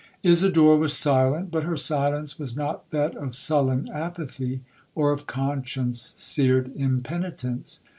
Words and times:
'Isidora 0.23 0.77
was 0.77 0.97
silent, 0.97 1.51
but 1.51 1.61
her 1.61 1.77
silence 1.77 2.39
was 2.39 2.57
not 2.57 2.89
that 2.89 3.15
of 3.15 3.35
sullen 3.35 3.87
apathy, 3.93 4.61
or 4.95 5.11
of 5.11 5.27
conscience 5.27 6.15
seared 6.17 6.71
impenitence. 6.75 7.81